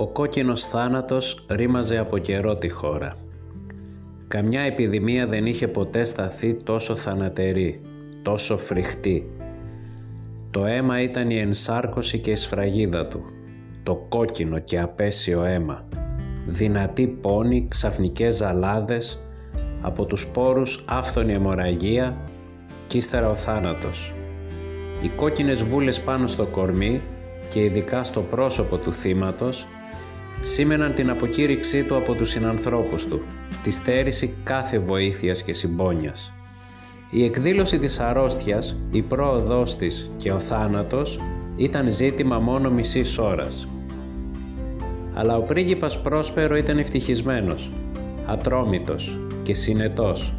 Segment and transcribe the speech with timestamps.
[0.00, 3.16] Ο κόκκινος θάνατος ρήμαζε από καιρό τη χώρα.
[4.28, 7.80] Καμιά επιδημία δεν είχε ποτέ σταθεί τόσο θανατερή,
[8.22, 9.30] τόσο φρικτή.
[10.50, 13.24] Το αίμα ήταν η ενσάρκωση και η σφραγίδα του,
[13.82, 15.88] το κόκκινο και απέσιο αίμα,
[16.46, 19.20] δυνατή πόνη, ξαφνικές ζαλάδες,
[19.80, 22.16] από τους πόρους άφθονη αιμορραγία
[22.86, 24.12] και ύστερα ο θάνατος.
[25.02, 27.02] Οι κόκκινες βούλες πάνω στο κορμί
[27.48, 29.66] και ειδικά στο πρόσωπο του θύματος
[30.42, 33.22] σήμαιναν την αποκήρυξή του από τους συνανθρώπους του,
[33.62, 36.32] τη στέρηση κάθε βοήθειας και συμπόνιας.
[37.10, 41.20] Η εκδήλωση της αρρώστιας, η πρόοδός της και ο θάνατος
[41.56, 43.68] ήταν ζήτημα μόνο μισής ώρας.
[45.14, 47.72] Αλλά ο πρίγκιπας Πρόσπερο ήταν ευτυχισμένος,
[48.26, 50.34] ατρόμητος και συνετός.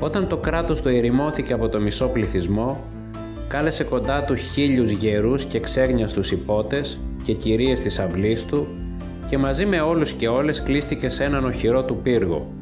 [0.00, 2.84] Όταν το κράτος του ερημώθηκε από το μισό πληθυσμό,
[3.48, 8.66] κάλεσε κοντά του χίλιους γερούς και ξέγνιαστους υπότες και κυρίες της αυλής του
[9.30, 12.52] και μαζί με όλους και όλες κλείστηκε σε έναν οχυρό του πύργο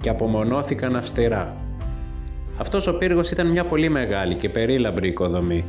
[0.00, 1.56] και απομονώθηκαν αυστηρά.
[2.56, 5.64] Αυτός ο πύργος ήταν μια πολύ μεγάλη και περίλαμπρη οικοδομή,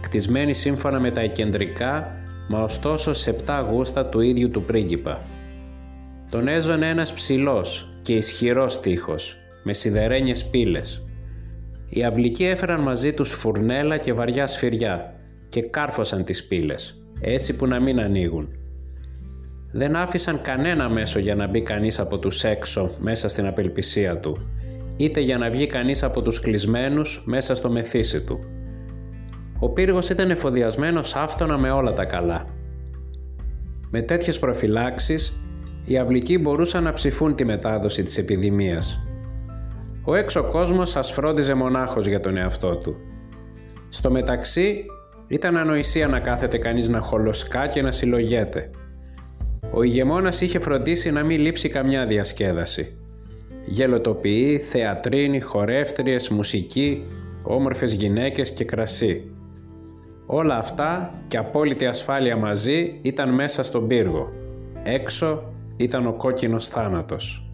[0.00, 2.06] κτισμένη σύμφωνα με τα εκεντρικά,
[2.48, 5.22] μα ωστόσο σε επτά γούστα του ίδιου του πρίγκιπα.
[6.30, 11.02] Τον έζωνε ένας ψηλός και ισχυρός τείχος, με σιδερένιες πύλες.
[11.88, 15.14] Οι αυλικοί έφεραν μαζί τους φουρνέλα και βαριά σφυριά
[15.48, 18.56] και κάρφωσαν τις πύλες, έτσι που να μην ανοίγουν.
[19.72, 24.50] Δεν άφησαν κανένα μέσο για να μπει κανείς από τους έξω μέσα στην απελπισία του,
[24.96, 28.38] είτε για να βγει κανείς από τους κλεισμένους μέσα στο μεθύσι του.
[29.58, 32.46] Ο πύργος ήταν εφοδιασμένος άφθονα με όλα τα καλά.
[33.90, 35.40] Με τέτοιες προφυλάξεις,
[35.84, 39.00] οι αυλικοί μπορούσαν να ψηφούν τη μετάδοση της επιδημίας.
[40.04, 42.96] Ο έξω κόσμος σας φρόντιζε μονάχος για τον εαυτό του.
[43.88, 44.84] Στο μεταξύ,
[45.26, 48.70] ήταν ανοησία να κάθεται κανείς να χολοσκά και να συλλογέται.
[49.74, 52.96] Ο ηγεμόνας είχε φροντίσει να μην λείψει καμιά διασκέδαση.
[53.64, 57.04] Γελοτοποιοί, θεατρίνοι, χορεύτριες, μουσική,
[57.42, 59.30] όμορφες γυναίκες και κρασί.
[60.26, 64.32] Όλα αυτά και απόλυτη ασφάλεια μαζί ήταν μέσα στον πύργο.
[64.82, 67.46] Έξω ήταν ο κόκκινος θάνατος.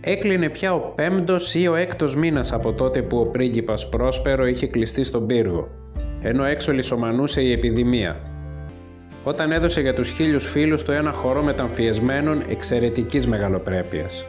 [0.00, 4.66] Έκλεινε πια ο πέμπτος ή ο έκτος μήνας από τότε που ο πρίγκιπας Πρόσπερο είχε
[4.66, 5.68] κλειστεί στον πύργο,
[6.22, 8.20] ενώ έξω λισομανούσε η επιδημία.
[9.24, 14.26] Όταν έδωσε για τους χίλιους φίλους του ένα χορό μεταμφιεσμένων εξαιρετικής μεγαλοπρέπειας.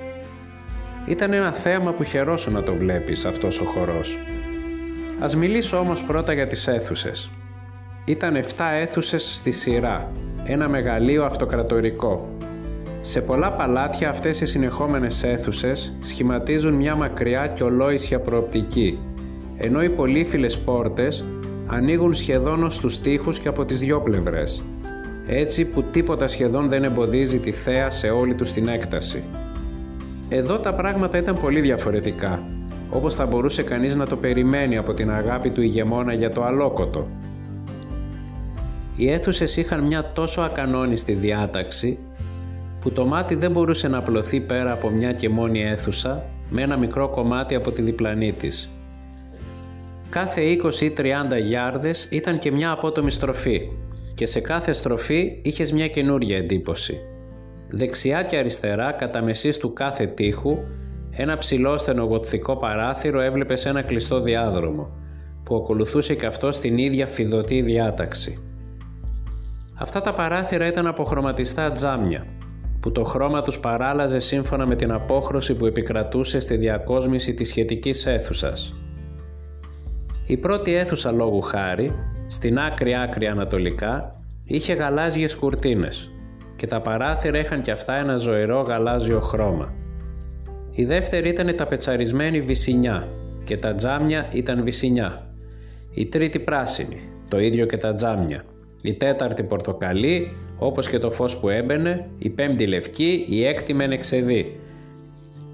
[1.06, 4.18] Ήταν ένα θέαμα που χαιρόσου να το βλέπεις αυτός ο χορός.
[5.20, 7.32] Ας μιλήσω όμως πρώτα για τις αίθουσες.
[8.06, 10.12] Ήταν 7 αίθουσες στη σειρά,
[10.44, 12.30] ένα μεγαλείο αυτοκρατορικό.
[13.02, 19.00] Σε πολλά παλάτια αυτές οι συνεχόμενες αίθουσες σχηματίζουν μια μακριά και ολόησια προοπτική,
[19.58, 21.26] ενώ οι πολύφιλες πόρτες
[21.68, 24.64] ανοίγουν σχεδόν ως τους τοίχους και από τις δυο πλευρές,
[25.30, 29.24] έτσι που τίποτα σχεδόν δεν εμποδίζει τη θέα σε όλη τους την έκταση.
[30.30, 32.44] Εδώ τα πράγματα ήταν πολύ διαφορετικά,
[32.90, 37.08] όπως θα μπορούσε κανείς να το περιμένει από την αγάπη του ηγεμόνα για το αλόκοτο.
[38.96, 42.00] Οι αίθουσες είχαν μια τόσο ακανόνιστη διάταξη
[42.82, 46.78] που το μάτι δεν μπορούσε να απλωθεί πέρα από μια και μόνη αίθουσα με ένα
[46.78, 48.70] μικρό κομμάτι από τη διπλανή της.
[50.10, 51.04] Κάθε 20 ή 30
[51.44, 53.70] γιάρδες ήταν και μια απότομη στροφή
[54.20, 56.98] και σε κάθε στροφή είχες μια καινούρια εντύπωση.
[57.70, 60.58] Δεξιά και αριστερά κατά μεσής του κάθε τείχου
[61.10, 64.90] ένα ψηλό στενογοτθικό παράθυρο έβλεπε σε ένα κλειστό διάδρομο
[65.44, 68.40] που ακολουθούσε και αυτό στην ίδια φιδωτή διάταξη.
[69.74, 72.26] Αυτά τα παράθυρα ήταν από χρωματιστά τζάμια
[72.80, 78.06] που το χρώμα τους παράλαζε σύμφωνα με την απόχρωση που επικρατούσε στη διακόσμηση της σχετικής
[78.06, 78.76] αίθουσας.
[80.30, 81.94] Η πρώτη αίθουσα λόγου χάρη,
[82.28, 86.12] στην άκρη άκρη ανατολικά, είχε γαλάζιες κουρτίνες
[86.56, 89.74] και τα παράθυρα είχαν κι αυτά ένα ζωηρό γαλάζιο χρώμα.
[90.72, 93.08] Η δεύτερη ήταν ταπετσαρισμένη βυσινιά
[93.44, 95.28] και τα τζάμια ήταν βυσινιά.
[95.94, 98.44] Η τρίτη πράσινη, το ίδιο και τα τζάμια.
[98.82, 103.92] Η τέταρτη πορτοκαλί, όπως και το φως που έμπαινε, η πέμπτη λευκή, η έκτη μεν
[103.92, 104.60] εξεδί.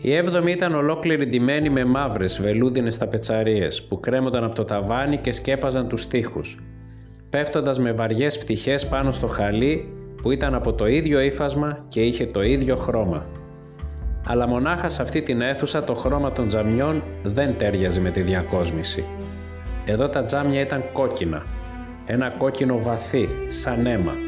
[0.07, 5.31] Η έβδομη ήταν ολόκληρη ντυμένη με μαύρες βελούδινες ταπετσαρίες που κρέμονταν από το ταβάνι και
[5.31, 6.59] σκέπαζαν τους τοίχους,
[7.29, 12.25] πέφτοντας με βαριές πτυχές πάνω στο χαλί που ήταν από το ίδιο ύφασμα και είχε
[12.25, 13.25] το ίδιο χρώμα.
[14.27, 19.05] Αλλά μονάχα σε αυτή την αίθουσα το χρώμα των τζαμιών δεν τέριαζε με τη διακόσμηση.
[19.85, 21.45] Εδώ τα τζάμια ήταν κόκκινα,
[22.05, 24.24] ένα κόκκινο βαθύ, σαν αίμα.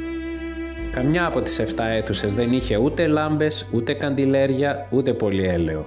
[0.97, 1.65] Καμιά από τις 7
[1.97, 5.85] αίθουσες δεν είχε ούτε λάμπες, ούτε καντιλέρια, ούτε πολυέλαιο.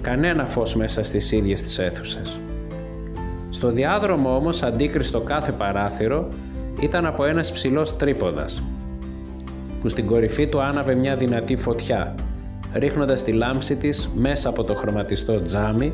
[0.00, 2.40] Κανένα φως μέσα στις ίδιες τις αίθουσες.
[3.50, 6.28] Στο διάδρομο όμως, αντίκριστο κάθε παράθυρο,
[6.80, 8.62] ήταν από ένας ψηλός τρίποδας.
[9.80, 12.14] που στην κορυφή του άναβε μια δυνατή φωτιά,
[12.72, 15.92] ρίχνοντας τη λάμψη της μέσα από το χρωματιστό τζάμι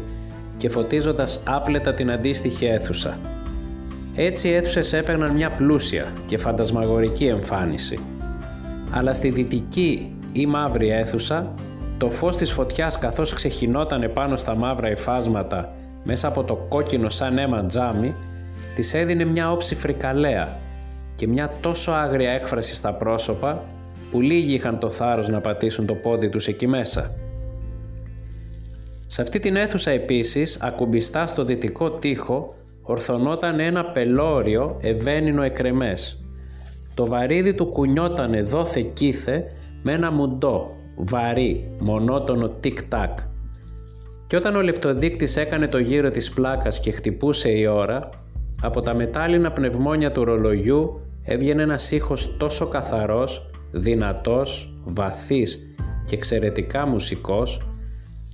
[0.57, 3.19] και φωτίζοντας άπλετα την αντίστοιχη αίθουσα.
[4.15, 7.99] Έτσι οι αίθουσες έπαιρναν μια πλούσια και φαντασμαγορική εμφάνιση.
[8.91, 11.55] Αλλά στη δυτική ή μαύρη αίθουσα,
[11.99, 15.73] το φως της φωτιάς καθώς ξεχυνόταν πάνω στα μαύρα υφάσματα
[16.05, 18.15] μέσα από το κόκκινο σαν αίμα τζάμι,
[18.75, 20.59] της έδινε μια όψη φρικαλέα
[21.15, 23.65] και μια τόσο άγρια έκφραση στα πρόσωπα
[24.11, 27.15] που λίγοι είχαν το θάρρος να πατήσουν το πόδι τους εκεί μέσα.
[29.07, 36.19] Σε αυτή την αίθουσα επίσης, ακουμπιστά στο δυτικό τοίχο, ορθωνόταν ένα πελώριο ευαίνινο εκρεμές.
[36.99, 39.47] Το βαρύδι του κουνιότανε δόθε κήθε
[39.83, 43.19] με ένα μουντό, βαρύ, μονότονο τικ-τακ.
[44.27, 48.09] Και όταν ο λεπτοδείκτης έκανε το γύρο της πλάκας και χτυπούσε η ώρα,
[48.63, 55.59] από τα μετάλλινα πνευμόνια του ρολογιού έβγαινε ένας ήχος τόσο καθαρός, δυνατός, βαθύς
[56.05, 57.69] και εξαιρετικά μουσικός,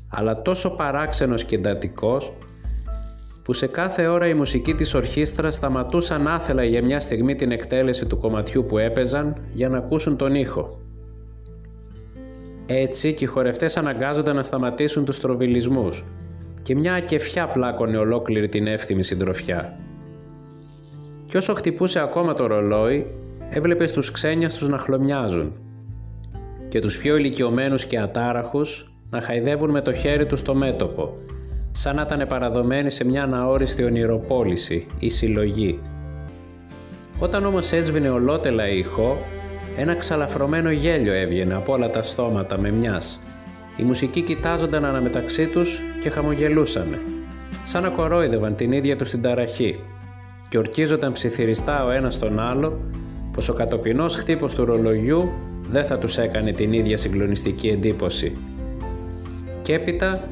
[0.08, 2.32] αλλά τόσο παράξενος και εντατικός,
[3.44, 8.06] που σε κάθε ώρα η μουσική της ορχήστρας σταματούσαν άθελα για μια στιγμή την εκτέλεση
[8.06, 10.80] του κομματιού που έπαιζαν για να ακούσουν τον ήχο.
[12.66, 16.04] Έτσι και οι χορευτές αναγκάζονταν να σταματήσουν τους τροβιλισμούς
[16.62, 19.78] και μια ακεφιά πλάκωνε ολόκληρη την εύθυμη συντροφιά.
[21.26, 23.06] Κι όσο χτυπούσε ακόμα το ρολόι,
[23.50, 25.52] έβλεπες τους ξένιας τους να χλωμιάζουν
[26.68, 31.14] και τους πιο ηλικιωμένους και ατάραχους να χαϊδεύουν με το χέρι τους το μέτωπο,
[31.76, 35.80] σαν να ήταν παραδομένοι σε μια αναόριστη ονειροπόληση ή συλλογή.
[37.18, 39.18] Όταν όμως έσβηνε ολότελα ηχό,
[39.76, 43.20] ένα ξαλαφρωμένο γέλιο έβγαινε από όλα τα στόματα με μιας.
[43.76, 47.00] Οι μουσικοί κοιτάζονταν αναμεταξύ τους και χαμογελούσανε,
[47.62, 49.80] σαν να κορόιδευαν την ίδια τους την ταραχή
[50.48, 52.80] και ορκίζονταν ψιθυριστά ο ένας τον άλλο
[53.32, 55.32] πως ο κατοπινός χτύπος του ρολογιού
[55.70, 58.36] δεν θα τους έκανε την ίδια συγκλονιστική εντύπωση.
[59.62, 60.28] Και έπειτα,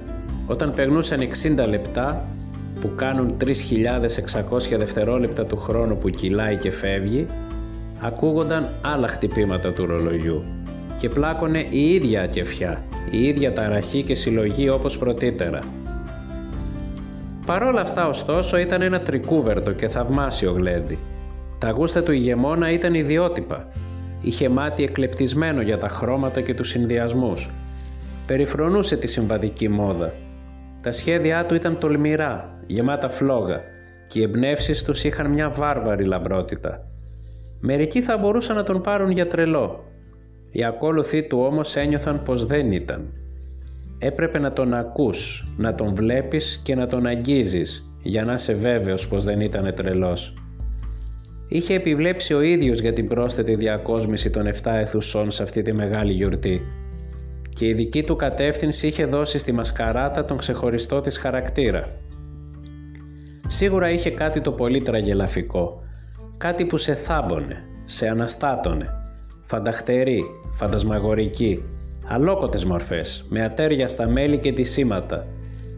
[0.53, 2.29] όταν περνούσαν 60 λεπτά,
[2.81, 7.27] που κάνουν 3.600 δευτερόλεπτα του χρόνου που κυλάει και φεύγει,
[8.01, 10.43] ακούγονταν άλλα χτυπήματα του ρολογιού
[10.97, 15.61] και πλάκωνε η ίδια ατεφιά, η ίδια ταραχή και συλλογή όπως πρωτήτερα.
[17.47, 20.99] Παρόλα αυτά ωστόσο ήταν ένα τρικούβερτο και θαυμάσιο γλέντι.
[21.59, 23.69] Τα γούστα του ηγεμόνα ήταν ιδιότυπα.
[24.21, 27.51] Είχε μάτι εκλεπτισμένο για τα χρώματα και τους συνδυασμούς.
[28.27, 30.13] Περιφρονούσε τη συμβατική μόδα.
[30.83, 33.61] Τα σχέδιά του ήταν τολμηρά, γεμάτα φλόγα
[34.07, 36.87] και οι εμπνεύσεις τους είχαν μια βάρβαρη λαμπρότητα.
[37.61, 39.85] Μερικοί θα μπορούσαν να τον πάρουν για τρελό.
[40.51, 43.13] Οι ακόλουθοί του όμως ένιωθαν πως δεν ήταν.
[43.99, 49.09] Έπρεπε να τον ακούς, να τον βλέπεις και να τον αγγίζεις για να είσαι βέβαιος
[49.09, 50.35] πως δεν ήταν τρελός.
[51.49, 56.13] Είχε επιβλέψει ο ίδιος για την πρόσθετη διακόσμηση των 7 αιθουσών σε αυτή τη μεγάλη
[56.13, 56.63] γιορτή
[57.55, 61.97] και η δική του κατεύθυνση είχε δώσει στη μασκαράτα τον ξεχωριστό της χαρακτήρα.
[63.47, 65.83] Σίγουρα είχε κάτι το πολύ τραγελαφικό,
[66.37, 68.95] κάτι που σε θάμπονε, σε αναστάτωνε,
[69.45, 71.63] φανταχτερή, φαντασμαγορική,
[72.07, 75.27] αλόκοτες μορφές, με ατέρια στα μέλη και τη σήματα,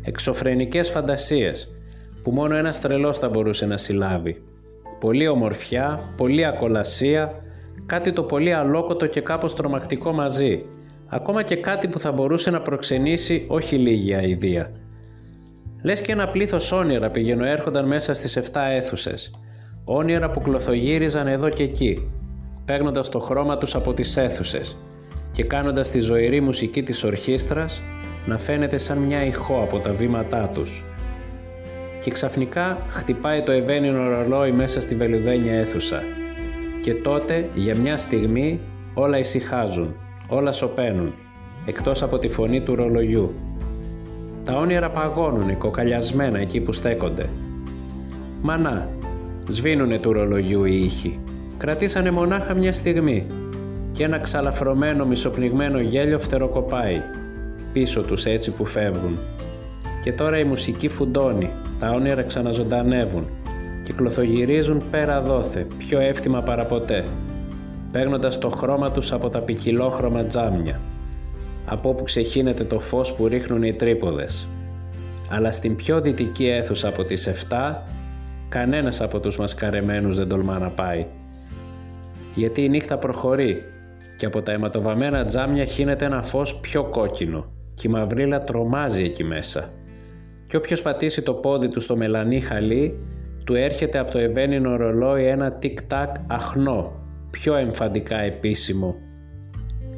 [0.02, 1.68] εξωφρενικές φαντασίες,
[2.22, 4.42] που μόνο ένας τρελός θα μπορούσε να συλλάβει.
[5.00, 7.32] Πολύ ομορφιά, πολύ ακολασία,
[7.86, 10.64] κάτι το πολύ αλόκοτο και κάπως τρομακτικό μαζί,
[11.14, 14.70] ακόμα και κάτι που θα μπορούσε να προξενήσει όχι λίγη αηδία.
[15.82, 19.34] Λες και ένα πλήθος όνειρα πηγαίνω έρχονταν μέσα στις 7 αίθουσες,
[19.84, 22.10] όνειρα που κλωθογύριζαν εδώ και εκεί,
[22.64, 24.76] παίρνοντας το χρώμα τους από τις αίθουσες
[25.30, 27.82] και κάνοντας τη ζωηρή μουσική της ορχήστρας
[28.26, 30.84] να φαίνεται σαν μια ηχό από τα βήματά τους.
[32.00, 36.02] Και ξαφνικά χτυπάει το ευαίνινο ρολόι μέσα στη βελουδένια αίθουσα
[36.80, 38.60] και τότε για μια στιγμή
[38.94, 39.96] όλα ησυχάζουν,
[40.28, 41.14] όλα σωπαίνουν,
[41.66, 43.34] εκτός από τη φωνή του ρολογιού.
[44.44, 47.28] Τα όνειρα παγώνουν κοκαλιασμένα εκεί που στέκονται.
[48.42, 48.88] Μα να,
[49.48, 51.20] σβήνουνε του ρολογιού οι ήχοι.
[51.56, 53.26] Κρατήσανε μονάχα μια στιγμή
[53.92, 57.00] και ένα ξαλαφρωμένο μισοπνιγμένο γέλιο φτεροκοπάει
[57.72, 59.18] πίσω τους έτσι που φεύγουν.
[60.02, 63.26] Και τώρα η μουσική φουντώνει, τα όνειρα ξαναζωντανεύουν
[63.84, 67.04] και κλωθογυρίζουν πέρα δόθε, πιο εύθυμα παραποτέ,
[67.94, 70.80] παίρνοντας το χρώμα τους από τα ποικιλόχρωμα τζάμια,
[71.66, 74.48] από όπου ξεχύνεται το φως που ρίχνουν οι τρίποδες.
[75.30, 77.82] Αλλά στην πιο δυτική αίθουσα από τις 7,
[78.48, 81.06] κανένας από τους μασκαρεμένους δεν τολμά να πάει.
[82.34, 83.64] Γιατί η νύχτα προχωρεί
[84.16, 89.24] και από τα αιματοβαμμένα τζάμια χύνεται ένα φως πιο κόκκινο και η μαυρίλα τρομάζει εκεί
[89.24, 89.70] μέσα.
[90.46, 92.98] Και όποιος πατήσει το πόδι του στο μελανί χαλί,
[93.44, 97.03] του έρχεται από το ευαίνινο ρολόι ένα τικ-τακ αχνό,
[97.40, 98.94] πιο εμφαντικά επίσημο,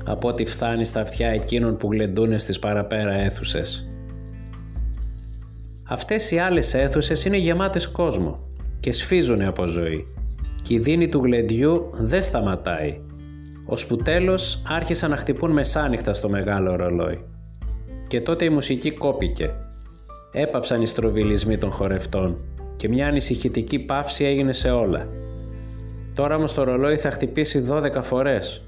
[0.05, 3.88] από ό,τι φτάνει στα αυτιά εκείνων που γλεντούν στις παραπέρα αίθουσες.
[5.88, 8.38] Αυτές οι άλλες αίθουσες είναι γεμάτες κόσμο
[8.81, 10.07] και σφίζουν από ζωή
[10.62, 13.00] και η δίνη του γλεντιού δεν σταματάει,
[13.64, 17.25] ώσπου τέλος άρχισαν να χτυπούν μεσάνυχτα στο μεγάλο ρολόι.
[18.07, 19.55] Και τότε η μουσική κόπηκε.
[20.33, 22.38] Έπαψαν οι στροβιλισμοί των χορευτών
[22.76, 25.09] και μια ανησυχητική παύση έγινε σε όλα.
[26.16, 28.62] Τώρα όμως το ρολόι θα χτυπήσει 12 φορές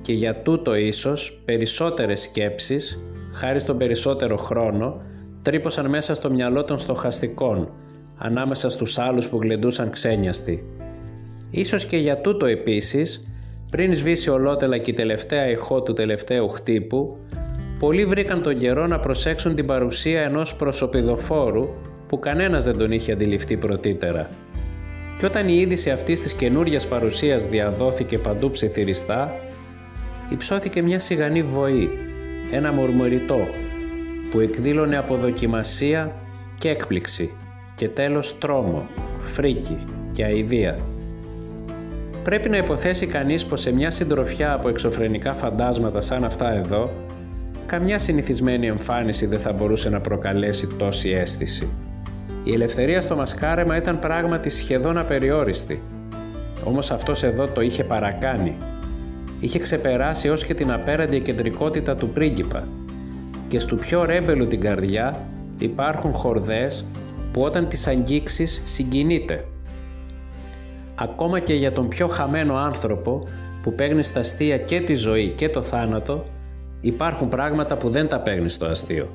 [0.00, 3.00] και για τούτο ίσως περισσότερες σκέψεις,
[3.32, 5.02] χάρη στον περισσότερο χρόνο,
[5.42, 7.72] τρύπωσαν μέσα στο μυαλό των στοχαστικών,
[8.18, 10.64] ανάμεσα στους άλλους που γλεντούσαν ξένιαστοι.
[11.50, 13.24] Ίσως και για τούτο επίσης,
[13.70, 17.16] πριν σβήσει ολότελα και η τελευταία ηχό του τελευταίου χτύπου,
[17.78, 21.68] πολλοί βρήκαν τον καιρό να προσέξουν την παρουσία ενός προσωπιδοφόρου
[22.06, 24.30] που κανένας δεν τον είχε αντιληφθεί πρωτύτερα.
[25.20, 29.34] Και όταν η είδηση αυτής της καινούργιας παρουσίας διαδόθηκε παντού ψιθυριστά,
[30.30, 31.90] υψώθηκε μια σιγανή βοή,
[32.50, 33.46] ένα μουρμουριτό,
[34.30, 36.14] που εκδήλωνε αποδοκιμασία
[36.58, 37.30] και έκπληξη
[37.74, 38.86] και τέλος τρόμο,
[39.18, 39.76] φρίκι
[40.10, 40.78] και αηδία.
[42.22, 46.92] Πρέπει να υποθέσει κανείς πως σε μια συντροφιά από εξωφρενικά φαντάσματα σαν αυτά εδώ,
[47.66, 51.68] καμιά συνηθισμένη εμφάνιση δεν θα μπορούσε να προκαλέσει τόση αίσθηση.
[52.44, 55.82] Η ελευθερία στο μασκάρεμα ήταν πράγματι σχεδόν απεριόριστη.
[56.64, 58.56] Όμως αυτός εδώ το είχε παρακάνει.
[59.40, 62.68] Είχε ξεπεράσει ως και την απέραντη κεντρικότητα του πρίγκιπα
[63.48, 65.26] και στου πιο ρέμπελου την καρδιά
[65.58, 66.84] υπάρχουν χορδές
[67.32, 69.44] που όταν τις αγγίξεις συγκινείται.
[70.94, 73.20] Ακόμα και για τον πιο χαμένο άνθρωπο
[73.62, 76.22] που παίρνει στα αστεία και τη ζωή και το θάνατο
[76.80, 79.08] υπάρχουν πράγματα που δεν τα παίρνεις στο αστείο.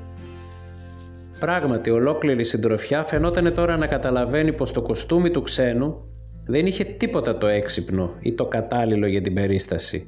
[1.46, 6.06] Πράγματι, ολόκληρη συντροφιά φαινόταν τώρα να καταλαβαίνει πως το κοστούμι του ξένου
[6.46, 10.08] δεν είχε τίποτα το έξυπνο ή το κατάλληλο για την περίσταση.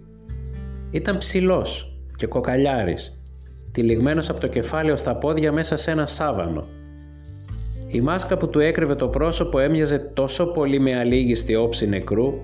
[0.92, 3.22] Ήταν ψηλός και κοκαλιάρης
[3.72, 6.66] τυλιγμένος από το κεφάλι ως τα πόδια μέσα σε ένα σάβανο.
[7.88, 12.42] Η μάσκα που του έκρυβε το πρόσωπο έμοιαζε τόσο πολύ με αλήγιστη όψη νεκρού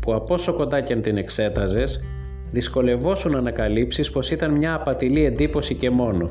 [0.00, 2.00] που από όσο κοντά και αν την εξέταζες
[2.50, 6.30] δυσκολευόσουν να ανακαλύψεις πως ήταν μια απατηλή εντύπωση και μόνο.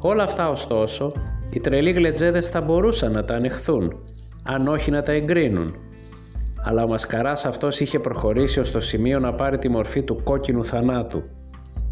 [0.00, 1.12] Όλα αυτά ωστόσο
[1.52, 4.02] οι τρελοί γλετζέδες θα μπορούσαν να τα ανεχθούν,
[4.44, 5.74] αν όχι να τα εγκρίνουν.
[6.64, 10.64] Αλλά ο μασκαράς αυτός είχε προχωρήσει ως το σημείο να πάρει τη μορφή του κόκκινου
[10.64, 11.22] θανάτου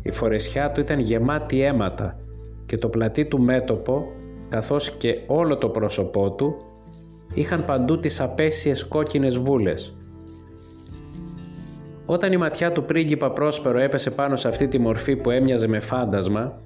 [0.08, 2.18] η φορεσιά του ήταν γεμάτη αίματα
[2.66, 4.12] και το πλατή του μέτωπο,
[4.48, 6.56] καθώς και όλο το πρόσωπό του,
[7.34, 9.96] είχαν παντού τις απέσιες κόκκινες βούλες.
[12.06, 15.80] Όταν η ματιά του πρίγκιπα Πρόσπερο έπεσε πάνω σε αυτή τη μορφή που έμοιαζε με
[15.80, 16.62] φάντασμα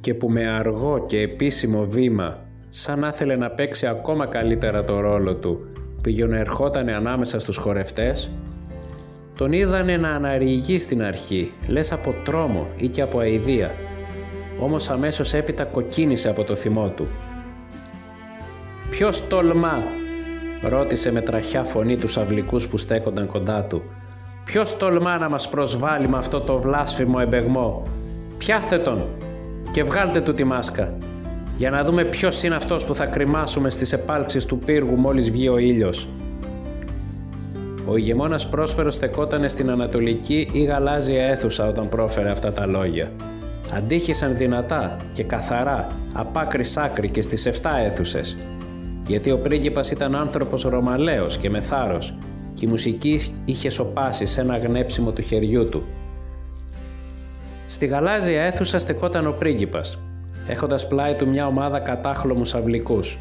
[0.00, 2.38] και που με αργό και επίσημο βήμα
[2.68, 5.66] σαν να ήθελε να παίξει ακόμα καλύτερα το ρόλο του
[6.02, 8.30] πήγαινε ερχότανε ανάμεσα στους χορευτές
[9.36, 13.74] τον είδανε να αναρριγεί στην αρχή, λες από τρόμο ή και από αηδία.
[14.60, 17.06] Όμως αμέσως έπειτα κοκκίνησε από το θυμό του.
[18.90, 19.82] «Ποιος τολμά»
[20.68, 23.82] ρώτησε με τραχιά φωνή τους αυλικούς που στέκονταν κοντά του.
[24.44, 27.82] «Ποιος τολμά να μας προσβάλλει με αυτό το βλάσφημο εμπεγμό;
[28.38, 29.08] Πιάστε τον
[29.76, 30.92] και βγάλτε του τη μάσκα
[31.56, 35.48] για να δούμε ποιος είναι αυτός που θα κρυμάσουμε στις επάλξεις του πύργου μόλις βγει
[35.48, 36.08] ο ήλιος».
[37.86, 43.12] Ο ηγεμόνας Πρόσφερος στεκόταν στην ανατολική ή γαλάζια αίθουσα όταν πρόφερε αυτά τα λόγια.
[43.74, 48.36] Αντίχησαν δυνατά και καθαρά, από άκρη σ' άκρη και στις 7 αίθουσες.
[49.06, 52.18] Γιατί ο πρίγκιπας ήταν άνθρωπος ρωμαλαίος και με θάρρος
[52.52, 55.82] και η μουσική είχε σοπάσει σε ένα γνέψιμο του χεριού του.
[57.66, 59.98] Στη γαλάζια αίθουσα στεκόταν ο πρίγκιπας,
[60.48, 63.18] έχοντας πλάι του μια ομάδα κατάχλωμους αυλικούς.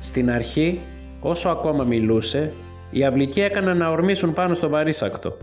[0.00, 0.80] Στην αρχή,
[1.20, 2.52] όσο ακόμα μιλούσε,
[2.90, 5.36] οι αυλικοί έκαναν να ορμήσουν πάνω στον παρήσακτο,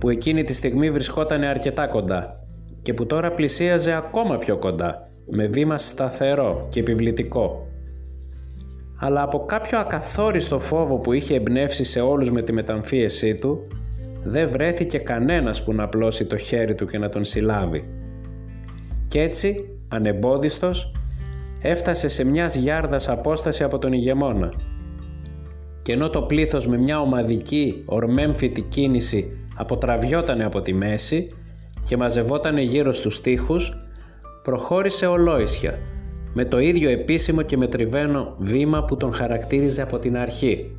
[0.00, 2.40] που εκείνη τη στιγμή βρισκόταν αρκετά κοντά
[2.82, 7.66] και που τώρα πλησίαζε ακόμα πιο κοντά, με βήμα σταθερό και επιβλητικό.
[9.00, 13.66] Αλλά από κάποιο ακαθόριστο φόβο που είχε εμπνεύσει σε όλους με τη μεταμφίεσή του,
[14.28, 17.88] δεν βρέθηκε κανένας που να απλώσει το χέρι του και να τον συλλάβει.
[19.06, 20.92] Κι έτσι, ανεμπόδιστος,
[21.62, 24.50] έφτασε σε μιας γιάρδας απόσταση από τον ηγεμόνα
[25.88, 31.30] και ενώ το πλήθος με μια ομαδική ορμέμφυτη κίνηση αποτραβιότανε από τη μέση
[31.82, 33.88] και μαζευότανε γύρω στους τοίχους,
[34.42, 35.78] προχώρησε ολόισια
[36.32, 40.76] με το ίδιο επίσημο και μετριβαίνο βήμα που τον χαρακτήριζε από την αρχή.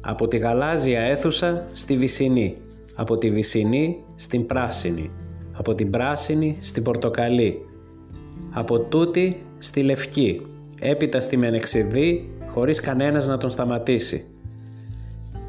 [0.00, 2.56] Από τη γαλάζια αίθουσα στη βυσινή,
[2.94, 5.10] από τη βυσινή στην πράσινη,
[5.56, 7.66] από την πράσινη στην πορτοκαλί,
[8.50, 10.46] από τούτη στη λευκή,
[10.80, 14.24] έπειτα στη μενεξιδή χωρίς κανένας να τον σταματήσει.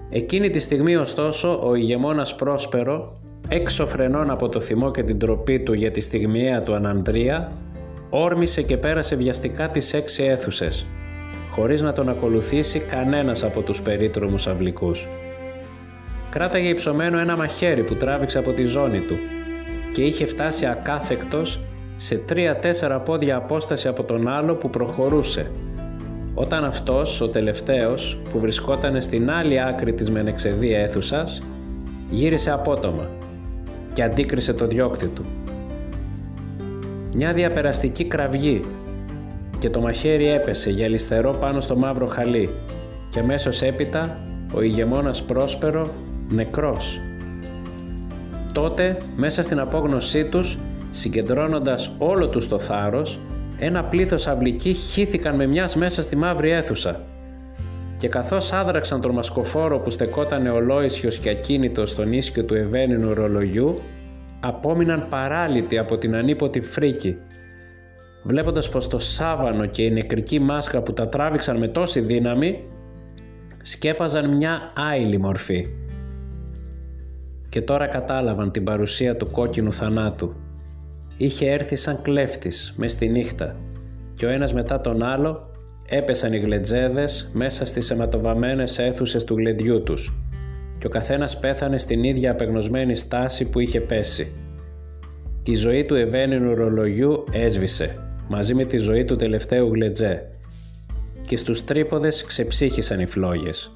[0.09, 5.59] Εκείνη τη στιγμή ωστόσο ο ηγεμόνας Πρόσπερο έξω φρενών από το θυμό και την τροπή
[5.59, 7.51] του για τη στιγμιαία του ανανδρία,
[8.09, 10.85] όρμησε και πέρασε βιαστικά τις έξι αίθουσες,
[11.59, 15.07] χωρίς να τον ακολουθήσει κανένας από τους περίτρομους αυλικούς.
[16.29, 19.15] Κράταγε υψωμένο ένα μαχαίρι που τράβηξε από τη ζώνη του
[19.93, 21.59] και είχε φτάσει ακάθεκτος
[21.95, 25.51] σε τρία-τέσσερα πόδια απόσταση από τον άλλο που προχωρούσε,
[26.33, 31.43] όταν αυτός, ο τελευταίος, που βρισκόταν στην άλλη άκρη της μενεξεδία αίθουσας,
[32.09, 33.09] γύρισε απότομα
[33.93, 35.25] και αντίκρισε το διώκτη του.
[37.13, 38.61] Μια διαπεραστική κραυγή
[39.59, 42.49] και το μαχαίρι έπεσε γυαλιστερό πάνω στο μαύρο χαλί.
[43.09, 44.17] Και αμέσως έπειτα
[44.53, 45.93] ο ηγεμόνας Πρόσπερο
[46.29, 46.99] νεκρός.
[48.53, 50.57] Τότε μέσα στην απόγνωσή τους
[50.89, 53.19] συγκεντρώνοντας όλο τους το θάρρος
[53.59, 57.01] ένα πλήθος αυλικοί χύθηκαν με μιας μέσα στη μαύρη αίθουσα.
[57.97, 63.79] Και καθώς άδραξαν τον μασκοφόρο που στεκόταν ολόησιος και ακίνητος στον ίσκιο του ευαίνινου ρολογιού
[64.39, 67.17] απόμειναν παράλυτοι από την ανίποτη φρίκη
[68.23, 72.63] βλέποντας πως το σάβανο και η νεκρική μάσκα που τα τράβηξαν με τόση δύναμη
[73.63, 75.67] σκέπαζαν μια άειλη μορφή.
[77.49, 80.33] Και τώρα κατάλαβαν την παρουσία του κόκκινου θανάτου.
[81.17, 83.55] Είχε έρθει σαν κλέφτης μες στη νύχτα
[84.13, 85.51] και ο ένας μετά τον άλλο
[85.89, 90.13] έπεσαν οι γλετζέδες μέσα στις αιματοβαμμένες αίθουσες του γλεντιού τους
[90.77, 94.31] και ο καθένας πέθανε στην ίδια απεγνωσμένη στάση που είχε πέσει.
[95.41, 100.29] Και η ζωή του ευαίνινου ρολογιού έσβησε μαζί με τη ζωή του τελευταίου γλετζέ
[101.25, 103.71] και στους τρίποδες ξεψύχησαν οι φλόγες.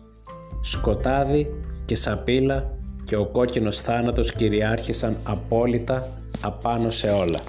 [0.62, 1.54] Σκοτάδι
[1.86, 6.10] και σαπίλα και ο κόκκινος θάνατος κυριάρχησαν απόλυτα
[6.42, 7.40] απάνω σε όλα.